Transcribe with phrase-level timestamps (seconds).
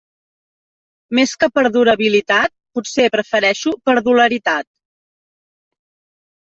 [1.19, 4.71] Més que Perdurabilitat, potser prefereixo Perdularitat.